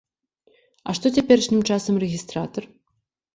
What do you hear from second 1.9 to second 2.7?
рэгістратар?